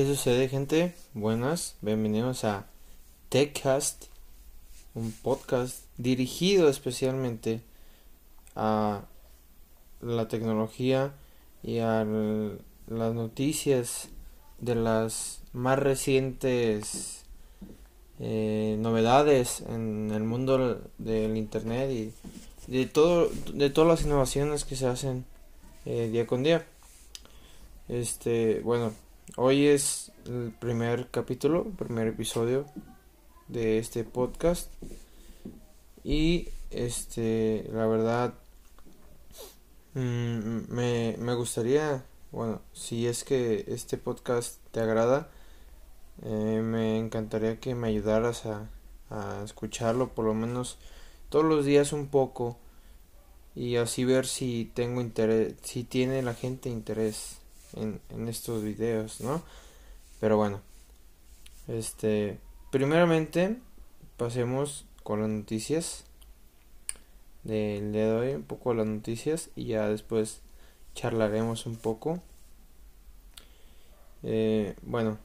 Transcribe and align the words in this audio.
¿Qué 0.00 0.06
sucede, 0.06 0.48
gente? 0.48 0.94
Buenas, 1.12 1.76
bienvenidos 1.82 2.44
a 2.44 2.64
TechCast, 3.28 4.06
un 4.94 5.12
podcast 5.12 5.84
dirigido 5.98 6.70
especialmente 6.70 7.60
a 8.56 9.02
la 10.00 10.26
tecnología 10.26 11.12
y 11.62 11.80
a 11.80 12.06
las 12.86 13.14
noticias 13.14 14.08
de 14.58 14.74
las 14.74 15.42
más 15.52 15.78
recientes 15.78 17.26
eh, 18.20 18.76
novedades 18.78 19.60
en 19.68 20.12
el 20.14 20.22
mundo 20.22 20.80
del 20.96 21.36
internet 21.36 21.90
y 21.90 22.14
de 22.72 22.86
todo 22.86 23.28
de 23.52 23.68
todas 23.68 23.90
las 23.90 24.06
innovaciones 24.06 24.64
que 24.64 24.76
se 24.76 24.86
hacen 24.86 25.26
eh, 25.84 26.08
día 26.10 26.26
con 26.26 26.42
día 26.42 26.64
este 27.90 28.60
bueno 28.60 28.94
hoy 29.36 29.66
es 29.66 30.12
el 30.26 30.52
primer 30.58 31.10
capítulo 31.10 31.64
primer 31.64 32.08
episodio 32.08 32.66
de 33.48 33.78
este 33.78 34.04
podcast. 34.04 34.72
Y 36.02 36.48
este 36.70 37.68
la 37.72 37.86
verdad 37.86 38.34
mm, 39.94 40.72
me, 40.72 41.16
me 41.18 41.34
gustaría 41.34 42.04
bueno 42.32 42.62
si 42.72 43.06
es 43.06 43.24
que 43.24 43.64
este 43.68 43.98
podcast 43.98 44.58
te 44.70 44.80
agrada 44.80 45.28
eh, 46.22 46.60
me 46.62 46.98
encantaría 46.98 47.58
que 47.58 47.74
me 47.74 47.88
ayudaras 47.88 48.46
a, 48.46 48.70
a 49.10 49.42
escucharlo 49.44 50.14
por 50.14 50.24
lo 50.24 50.34
menos 50.34 50.78
todos 51.28 51.44
los 51.44 51.64
días 51.64 51.92
un 51.92 52.06
poco 52.06 52.56
y 53.54 53.76
así 53.76 54.04
ver 54.04 54.26
si 54.26 54.70
tengo 54.74 55.00
interés, 55.00 55.54
si 55.62 55.82
tiene 55.82 56.22
la 56.22 56.34
gente 56.34 56.68
interés 56.68 57.39
en, 57.74 58.28
estos 58.28 58.62
videos, 58.62 59.20
¿no? 59.20 59.42
Pero 60.20 60.36
bueno, 60.36 60.60
este, 61.68 62.38
primeramente 62.70 63.56
pasemos 64.16 64.84
con 65.02 65.20
las 65.22 65.30
noticias 65.30 66.04
del 67.44 67.92
día 67.92 68.06
de 68.06 68.12
hoy, 68.12 68.34
un 68.34 68.42
poco 68.42 68.74
las 68.74 68.86
noticias 68.86 69.50
y 69.56 69.66
ya 69.66 69.88
después 69.88 70.40
charlaremos 70.94 71.66
un 71.66 71.76
poco. 71.76 72.22
Eh, 74.22 74.74
bueno, 74.82 75.18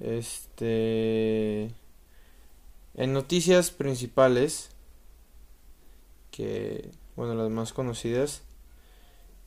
este. 0.00 1.70
En 2.94 3.12
noticias 3.12 3.70
principales, 3.70 4.70
que, 6.30 6.90
bueno, 7.16 7.34
las 7.34 7.50
más 7.50 7.72
conocidas, 7.72 8.42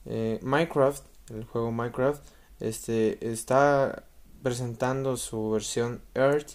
eh, 0.06 0.39
Minecraft, 0.42 1.03
el 1.31 1.45
juego 1.45 1.72
Minecraft, 1.72 2.23
este, 2.59 3.31
está 3.31 4.06
presentando 4.44 5.17
su 5.17 5.52
versión 5.52 6.02
Earth, 6.14 6.53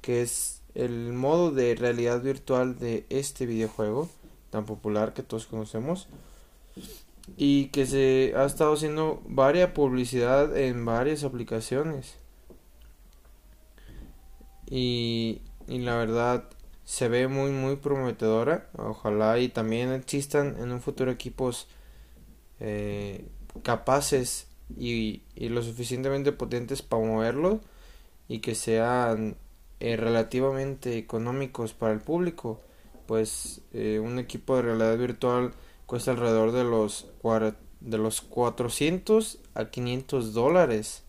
que 0.00 0.22
es 0.22 0.62
el 0.74 1.12
modo 1.12 1.50
de 1.50 1.74
realidad 1.74 2.22
virtual 2.22 2.78
de 2.78 3.06
este 3.08 3.46
videojuego 3.46 4.08
tan 4.50 4.66
popular 4.66 5.14
que 5.14 5.22
todos 5.22 5.46
conocemos 5.46 6.08
y 7.36 7.66
que 7.66 7.86
se 7.86 8.34
ha 8.36 8.44
estado 8.44 8.74
haciendo 8.74 9.22
varia 9.26 9.72
publicidad 9.74 10.56
en 10.56 10.84
varias 10.84 11.24
aplicaciones. 11.24 12.16
Y, 14.68 15.42
la 15.66 15.96
verdad 15.96 16.44
se 16.84 17.08
ve 17.08 17.28
muy 17.28 17.50
muy 17.50 17.76
prometedora. 17.76 18.68
Ojalá 18.76 19.38
y 19.38 19.48
también 19.48 19.92
existan 19.92 20.56
en 20.58 20.72
un 20.72 20.80
futuro 20.80 21.10
equipos 21.10 21.68
eh, 22.60 23.26
capaces 23.62 24.46
y, 24.78 25.22
y, 25.34 25.48
lo 25.48 25.62
suficientemente 25.62 26.32
potentes 26.32 26.82
para 26.82 27.04
moverlo 27.04 27.60
y 28.28 28.38
que 28.40 28.54
sean 28.54 29.36
eh, 29.80 29.96
relativamente 29.96 30.96
económicos 30.98 31.72
para 31.72 31.92
el 31.92 32.00
público. 32.00 32.60
Pues 33.06 33.62
eh, 33.72 33.98
un 33.98 34.18
equipo 34.18 34.56
de 34.56 34.62
realidad 34.62 34.96
virtual 34.96 35.52
cuesta 35.86 36.12
alrededor 36.12 36.52
de 36.52 36.64
los 36.64 37.08
de 37.80 37.98
los 37.98 38.20
400 38.20 39.38
a 39.54 39.70
500 39.70 40.34
dólares 40.34 41.02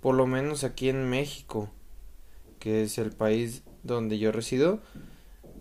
por 0.00 0.14
lo 0.14 0.26
menos 0.26 0.64
aquí 0.64 0.90
en 0.90 1.08
México 1.08 1.70
que 2.60 2.82
es 2.82 2.98
el 2.98 3.10
país 3.10 3.62
donde 3.82 4.18
yo 4.18 4.30
resido, 4.30 4.80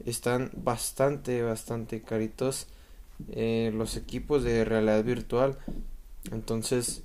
están 0.06 0.52
bastante, 0.56 1.42
bastante 1.42 2.02
caritos 2.02 2.68
eh, 3.32 3.72
los 3.74 3.98
equipos 3.98 4.44
de 4.44 4.66
realidad 4.66 5.04
virtual. 5.04 5.58
Entonces, 6.32 7.04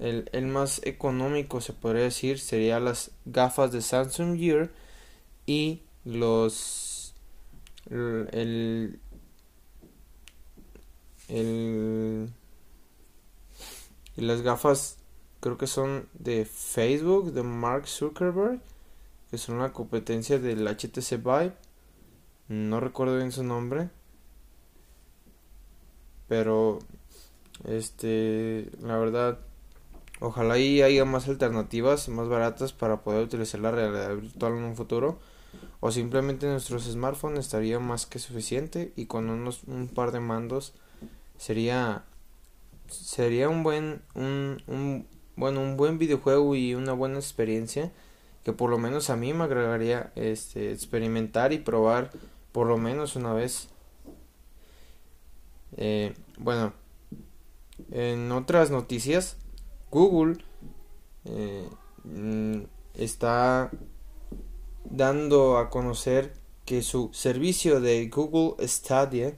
el, 0.00 0.28
el, 0.32 0.46
más 0.46 0.80
económico 0.84 1.60
se 1.60 1.72
podría 1.72 2.04
decir 2.04 2.38
sería 2.38 2.80
las 2.80 3.10
gafas 3.24 3.72
de 3.72 3.82
Samsung 3.82 4.38
Gear 4.38 4.70
y 5.46 5.82
los 6.04 7.14
el, 7.90 8.98
el 11.28 12.30
y 14.16 14.20
las 14.22 14.42
gafas 14.42 14.98
creo 15.40 15.58
que 15.58 15.66
son 15.66 16.08
de 16.14 16.44
Facebook 16.44 17.32
de 17.32 17.42
Mark 17.42 17.86
Zuckerberg 17.86 18.60
que 19.32 19.38
son 19.38 19.56
una 19.56 19.72
competencia 19.72 20.38
del 20.38 20.68
HTC 20.68 21.16
Vive. 21.16 21.54
No 22.48 22.80
recuerdo 22.80 23.16
bien 23.16 23.32
su 23.32 23.42
nombre. 23.42 23.88
Pero, 26.32 26.78
este, 27.68 28.70
la 28.80 28.96
verdad, 28.96 29.40
ojalá 30.18 30.56
y 30.56 30.80
haya 30.80 31.04
más 31.04 31.28
alternativas, 31.28 32.08
más 32.08 32.26
baratas 32.26 32.72
para 32.72 33.02
poder 33.02 33.24
utilizar 33.24 33.60
la 33.60 33.70
realidad 33.70 34.16
virtual 34.16 34.54
en 34.54 34.64
un 34.64 34.74
futuro. 34.74 35.18
O 35.80 35.90
simplemente 35.90 36.46
nuestros 36.46 36.84
smartphones 36.84 37.40
estaría 37.40 37.78
más 37.80 38.06
que 38.06 38.18
suficiente 38.18 38.94
y 38.96 39.04
con 39.04 39.28
unos, 39.28 39.64
un 39.64 39.88
par 39.88 40.10
de 40.10 40.20
mandos 40.20 40.72
sería 41.36 42.04
sería 42.88 43.50
un 43.50 43.62
buen 43.62 44.00
un, 44.14 44.62
un 44.66 45.06
bueno 45.36 45.60
un 45.60 45.76
buen 45.76 45.98
videojuego 45.98 46.56
y 46.56 46.74
una 46.74 46.94
buena 46.94 47.16
experiencia 47.16 47.92
que 48.42 48.54
por 48.54 48.70
lo 48.70 48.78
menos 48.78 49.10
a 49.10 49.16
mí 49.16 49.34
me 49.34 49.44
agregaría 49.44 50.12
este, 50.14 50.72
experimentar 50.72 51.52
y 51.52 51.58
probar 51.58 52.10
por 52.52 52.68
lo 52.68 52.78
menos 52.78 53.16
una 53.16 53.34
vez. 53.34 53.68
Eh, 55.84 56.14
bueno, 56.38 56.74
en 57.90 58.30
otras 58.30 58.70
noticias, 58.70 59.36
Google 59.90 60.36
eh, 61.24 61.68
mm, 62.04 62.60
está 62.94 63.68
dando 64.84 65.58
a 65.58 65.70
conocer 65.70 66.34
que 66.66 66.82
su 66.82 67.10
servicio 67.12 67.80
de 67.80 68.08
Google 68.10 68.68
Stadia 68.68 69.34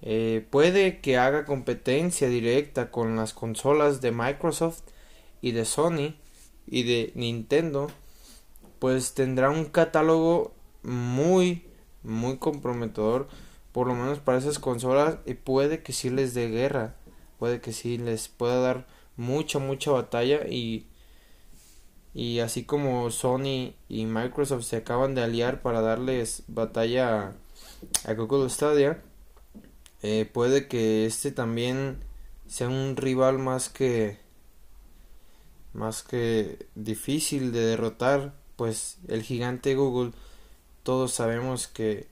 eh, 0.00 0.46
puede 0.48 1.02
que 1.02 1.18
haga 1.18 1.44
competencia 1.44 2.30
directa 2.30 2.90
con 2.90 3.14
las 3.14 3.34
consolas 3.34 4.00
de 4.00 4.12
Microsoft 4.12 4.80
y 5.42 5.52
de 5.52 5.66
Sony 5.66 6.16
y 6.66 6.84
de 6.84 7.12
Nintendo 7.14 7.88
pues 8.78 9.12
tendrá 9.12 9.50
un 9.50 9.66
catálogo 9.66 10.54
muy, 10.82 11.66
muy 12.02 12.38
comprometedor, 12.38 13.28
por 13.76 13.88
lo 13.88 13.94
menos 13.94 14.20
para 14.20 14.38
esas 14.38 14.58
consolas, 14.58 15.18
y 15.26 15.34
puede 15.34 15.82
que 15.82 15.92
sí 15.92 16.08
les 16.08 16.32
dé 16.32 16.48
guerra, 16.48 16.94
puede 17.38 17.60
que 17.60 17.74
sí 17.74 17.98
les 17.98 18.26
pueda 18.26 18.58
dar 18.58 18.86
mucha, 19.18 19.58
mucha 19.58 19.90
batalla 19.90 20.48
y, 20.48 20.86
y 22.14 22.38
así 22.38 22.64
como 22.64 23.10
Sony 23.10 23.74
y 23.90 24.06
Microsoft 24.06 24.64
se 24.64 24.76
acaban 24.76 25.14
de 25.14 25.22
aliar 25.22 25.60
para 25.60 25.82
darles 25.82 26.44
batalla 26.48 27.34
a, 28.06 28.14
Google 28.14 28.48
Stadia, 28.48 29.02
eh, 30.00 30.24
puede 30.24 30.68
que 30.68 31.04
este 31.04 31.30
también 31.30 31.98
sea 32.46 32.70
un 32.70 32.96
rival 32.96 33.38
más 33.38 33.68
que 33.68 34.18
más 35.74 36.02
que 36.02 36.66
difícil 36.74 37.52
de 37.52 37.60
derrotar 37.60 38.32
pues 38.56 38.96
el 39.08 39.22
gigante 39.22 39.74
Google 39.74 40.12
todos 40.82 41.12
sabemos 41.12 41.68
que 41.68 42.06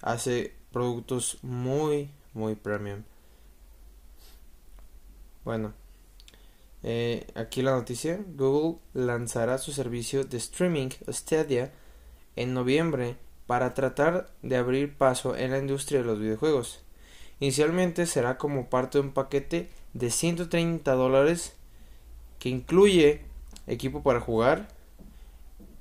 hace 0.00 0.57
productos 0.72 1.38
muy 1.42 2.10
muy 2.34 2.54
premium. 2.54 3.02
Bueno 5.44 5.72
eh, 6.82 7.26
aquí 7.34 7.62
la 7.62 7.72
noticia. 7.72 8.20
Google 8.36 8.78
lanzará 8.94 9.58
su 9.58 9.72
servicio 9.72 10.24
de 10.24 10.36
streaming 10.36 10.90
Stadia 11.08 11.72
en 12.36 12.54
noviembre 12.54 13.16
para 13.46 13.74
tratar 13.74 14.30
de 14.42 14.56
abrir 14.56 14.96
paso 14.96 15.36
en 15.36 15.50
la 15.50 15.58
industria 15.58 16.00
de 16.00 16.06
los 16.06 16.20
videojuegos. 16.20 16.82
Inicialmente 17.40 18.06
será 18.06 18.36
como 18.36 18.68
parte 18.68 18.98
de 18.98 19.04
un 19.04 19.12
paquete 19.12 19.70
de 19.94 20.10
130 20.10 20.92
dólares 20.92 21.54
que 22.38 22.48
incluye 22.48 23.22
equipo 23.66 24.02
para 24.02 24.20
jugar 24.20 24.68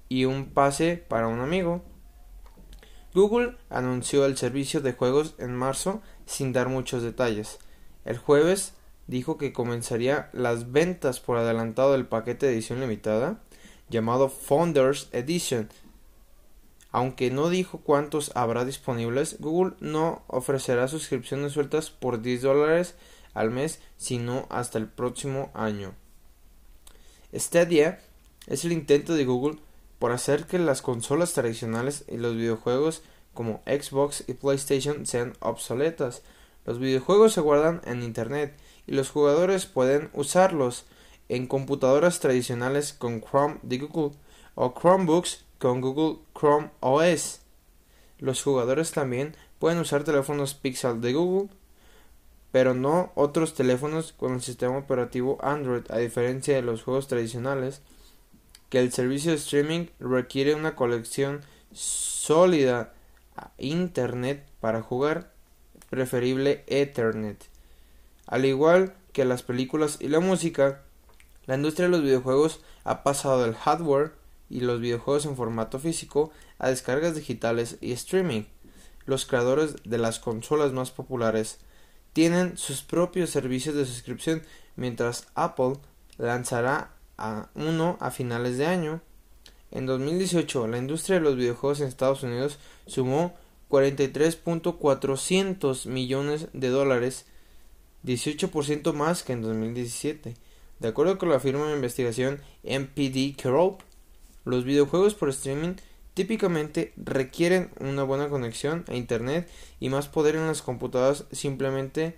y 0.09 0.25
un 0.25 0.45
pase 0.45 1.03
para 1.07 1.27
un 1.27 1.39
amigo. 1.39 1.81
Google 3.17 3.55
anunció 3.71 4.27
el 4.27 4.37
servicio 4.37 4.79
de 4.79 4.93
juegos 4.93 5.33
en 5.39 5.55
marzo 5.55 6.03
sin 6.27 6.53
dar 6.53 6.69
muchos 6.69 7.01
detalles. 7.01 7.57
El 8.05 8.19
jueves 8.19 8.75
dijo 9.07 9.39
que 9.39 9.53
comenzaría 9.53 10.29
las 10.33 10.71
ventas 10.71 11.19
por 11.19 11.37
adelantado 11.37 11.93
del 11.93 12.05
paquete 12.05 12.45
de 12.45 12.53
edición 12.53 12.79
limitada 12.79 13.41
llamado 13.89 14.29
Founders 14.29 15.09
Edition. 15.13 15.67
Aunque 16.91 17.31
no 17.31 17.49
dijo 17.49 17.79
cuántos 17.79 18.31
habrá 18.35 18.65
disponibles, 18.65 19.37
Google 19.39 19.73
no 19.79 20.21
ofrecerá 20.27 20.87
suscripciones 20.87 21.53
sueltas 21.53 21.89
por 21.89 22.21
10 22.21 22.43
dólares 22.43 22.93
al 23.33 23.49
mes, 23.49 23.81
sino 23.97 24.45
hasta 24.51 24.77
el 24.77 24.87
próximo 24.87 25.49
año. 25.55 25.95
Stadia 27.33 27.99
es 28.45 28.63
el 28.63 28.73
intento 28.73 29.15
de 29.15 29.25
Google 29.25 29.57
por 29.99 30.11
hacer 30.11 30.45
que 30.45 30.59
las 30.59 30.81
consolas 30.81 31.33
tradicionales 31.33 32.05
y 32.07 32.17
los 32.17 32.35
videojuegos 32.35 33.01
como 33.33 33.61
Xbox 33.65 34.23
y 34.27 34.33
PlayStation 34.33 35.05
sean 35.05 35.33
obsoletas. 35.39 36.23
Los 36.65 36.79
videojuegos 36.79 37.33
se 37.33 37.41
guardan 37.41 37.81
en 37.85 38.03
Internet 38.03 38.55
y 38.87 38.93
los 38.93 39.09
jugadores 39.09 39.65
pueden 39.65 40.09
usarlos 40.13 40.85
en 41.29 41.47
computadoras 41.47 42.19
tradicionales 42.19 42.93
con 42.93 43.21
Chrome 43.21 43.57
de 43.61 43.77
Google 43.77 44.17
o 44.55 44.73
Chromebooks 44.73 45.45
con 45.59 45.81
Google 45.81 46.19
Chrome 46.37 46.69
OS. 46.79 47.41
Los 48.19 48.41
jugadores 48.41 48.91
también 48.91 49.35
pueden 49.59 49.79
usar 49.79 50.03
teléfonos 50.03 50.53
Pixel 50.53 51.01
de 51.01 51.13
Google, 51.13 51.49
pero 52.51 52.73
no 52.73 53.11
otros 53.15 53.53
teléfonos 53.53 54.13
con 54.13 54.33
el 54.33 54.41
sistema 54.41 54.77
operativo 54.77 55.37
Android, 55.41 55.83
a 55.89 55.97
diferencia 55.97 56.55
de 56.55 56.61
los 56.61 56.83
juegos 56.83 57.07
tradicionales, 57.07 57.81
que 58.69 58.79
el 58.79 58.91
servicio 58.91 59.31
de 59.31 59.37
streaming 59.37 59.87
requiere 59.99 60.55
una 60.55 60.75
colección 60.75 61.41
sólida 61.71 62.93
a 63.35 63.51
Internet 63.57 64.45
para 64.59 64.81
jugar, 64.81 65.31
preferible 65.89 66.63
Ethernet. 66.67 67.45
Al 68.25 68.45
igual 68.45 68.93
que 69.13 69.25
las 69.25 69.43
películas 69.43 69.97
y 70.01 70.09
la 70.09 70.19
música, 70.19 70.81
la 71.45 71.55
industria 71.55 71.85
de 71.85 71.91
los 71.91 72.03
videojuegos 72.03 72.59
ha 72.83 73.03
pasado 73.03 73.43
del 73.43 73.55
hardware 73.55 74.13
y 74.49 74.61
los 74.61 74.81
videojuegos 74.81 75.25
en 75.25 75.35
formato 75.35 75.79
físico 75.79 76.31
a 76.59 76.69
descargas 76.69 77.15
digitales 77.15 77.77
y 77.79 77.93
streaming. 77.93 78.43
Los 79.05 79.25
creadores 79.25 79.75
de 79.85 79.97
las 79.97 80.19
consolas 80.19 80.73
más 80.73 80.91
populares 80.91 81.59
tienen 82.11 82.57
sus 82.57 82.81
propios 82.81 83.29
servicios 83.29 83.75
de 83.75 83.85
suscripción, 83.85 84.43
mientras 84.75 85.27
Apple 85.35 85.75
lanzará 86.17 86.96
a 87.17 87.49
a 87.99 88.11
finales 88.11 88.57
de 88.57 88.65
año. 88.65 89.01
En 89.71 89.85
2018, 89.85 90.67
la 90.67 90.77
industria 90.77 91.17
de 91.17 91.23
los 91.23 91.35
videojuegos 91.35 91.81
en 91.81 91.87
Estados 91.87 92.23
Unidos 92.23 92.57
sumó 92.85 93.35
43.400 93.69 95.87
millones 95.87 96.47
de 96.53 96.69
dólares, 96.69 97.25
18% 98.05 98.93
más 98.93 99.23
que 99.23 99.33
en 99.33 99.41
2017. 99.41 100.35
De 100.79 100.87
acuerdo 100.87 101.17
con 101.17 101.29
la 101.29 101.39
firma 101.39 101.67
de 101.67 101.75
investigación 101.75 102.39
MPD 102.63 103.35
Corp, 103.41 103.81
los 104.45 104.63
videojuegos 104.63 105.15
por 105.15 105.29
streaming 105.29 105.73
típicamente 106.13 106.93
requieren 106.95 107.71
una 107.79 108.03
buena 108.03 108.29
conexión 108.29 108.85
a 108.87 108.95
Internet 108.95 109.49
y 109.79 109.89
más 109.89 110.07
poder 110.07 110.35
en 110.35 110.47
las 110.47 110.61
computadoras 110.61 111.25
simplemente 111.31 112.17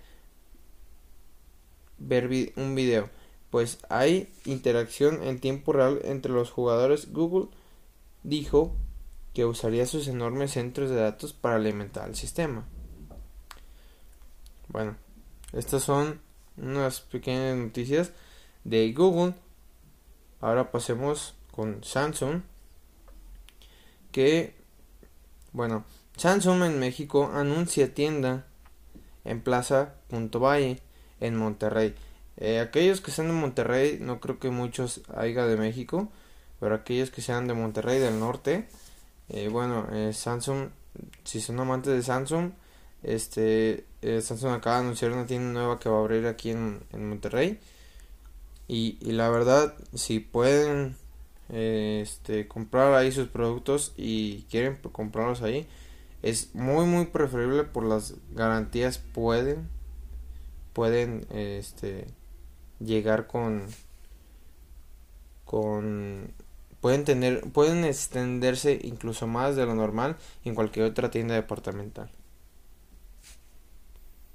ver 1.98 2.52
un 2.56 2.74
video, 2.74 3.10
pues 3.50 3.78
hay 3.88 4.32
interacción 4.44 5.22
en 5.22 5.40
tiempo 5.40 5.72
real 5.72 6.00
entre 6.04 6.32
los 6.32 6.50
jugadores. 6.50 7.12
Google 7.12 7.48
dijo 8.22 8.72
que 9.34 9.44
usaría 9.44 9.86
sus 9.86 10.08
enormes 10.08 10.52
centros 10.52 10.90
de 10.90 10.96
datos 10.96 11.32
para 11.32 11.56
alimentar 11.56 12.08
el 12.08 12.16
sistema. 12.16 12.64
Bueno, 14.68 14.96
estas 15.52 15.82
son 15.82 16.20
unas 16.56 17.00
pequeñas 17.00 17.56
noticias 17.56 18.12
de 18.64 18.92
Google. 18.92 19.34
Ahora 20.40 20.70
pasemos 20.70 21.34
con 21.50 21.82
Samsung. 21.82 22.42
Que, 24.12 24.54
bueno, 25.52 25.84
Samsung 26.16 26.62
en 26.64 26.78
México 26.78 27.30
anuncia 27.32 27.94
tienda 27.94 28.46
en 29.24 29.40
Plaza 29.40 29.94
Punto 30.08 30.40
Valle 30.40 30.80
en 31.20 31.36
Monterrey. 31.36 31.94
Eh, 32.40 32.58
aquellos 32.60 33.02
que 33.02 33.10
sean 33.10 33.28
de 33.28 33.34
Monterrey, 33.34 33.98
no 34.00 34.18
creo 34.18 34.38
que 34.38 34.50
muchos 34.50 35.02
haya 35.14 35.46
de 35.46 35.56
México, 35.56 36.10
pero 36.58 36.74
aquellos 36.74 37.10
que 37.10 37.22
sean 37.22 37.46
de 37.46 37.54
Monterrey 37.54 37.98
del 37.98 38.18
norte, 38.18 38.66
eh, 39.28 39.48
bueno, 39.48 39.86
eh, 39.92 40.12
Samsung, 40.14 40.70
si 41.24 41.40
son 41.40 41.60
amantes 41.60 41.92
de 41.94 42.02
Samsung, 42.02 42.52
este 43.02 43.84
Samsung 44.02 44.52
acaba 44.52 44.76
de 44.76 44.82
anunciar 44.82 45.12
una 45.12 45.26
tienda 45.26 45.52
nueva 45.52 45.78
que 45.78 45.88
va 45.88 45.98
a 45.98 46.00
abrir 46.00 46.26
aquí 46.26 46.50
en, 46.50 46.80
en 46.92 47.08
Monterrey. 47.08 47.60
Y, 48.68 48.98
y, 49.00 49.12
la 49.12 49.28
verdad, 49.30 49.74
si 49.94 50.20
pueden 50.20 50.96
este, 51.48 52.46
comprar 52.48 52.94
ahí 52.94 53.12
sus 53.12 53.28
productos 53.28 53.92
y 53.96 54.44
quieren 54.50 54.76
comprarlos 54.76 55.42
ahí, 55.42 55.68
es 56.22 56.54
muy 56.54 56.86
muy 56.86 57.06
preferible 57.06 57.64
por 57.64 57.84
las 57.84 58.14
garantías 58.32 58.98
pueden 58.98 59.68
pueden 60.72 61.26
este 61.30 62.06
llegar 62.80 63.26
con 63.26 63.66
con 65.44 66.32
pueden 66.80 67.04
tener 67.04 67.42
pueden 67.52 67.84
extenderse 67.84 68.78
incluso 68.82 69.26
más 69.26 69.56
de 69.56 69.66
lo 69.66 69.74
normal 69.74 70.16
en 70.44 70.54
cualquier 70.54 70.86
otra 70.86 71.10
tienda 71.10 71.34
departamental 71.34 72.10